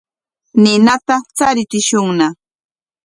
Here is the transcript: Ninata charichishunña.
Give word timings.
Ninata 0.61 1.15
charichishunña. 1.37 2.27